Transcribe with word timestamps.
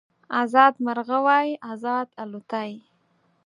ازاد 0.43 0.73
مرغه 0.85 1.17
وای 1.25 1.49
ازاد 1.71 2.07
الوتای 2.21 2.71